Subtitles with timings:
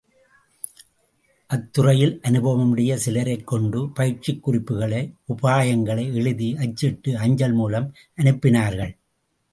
[1.47, 5.13] அத்துறையில் அனுபவமுடைய சிலரைக் கொண்டு, பயிற்சிக் குறிப்புகளை,
[5.27, 7.93] உபாயங்களை எழுதி அச்சிட்டு அஞ்சல் மூலம்
[8.17, 8.97] அனுப்பினார்கள்.